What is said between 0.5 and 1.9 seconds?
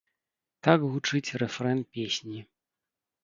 Так гучыць рэфрэн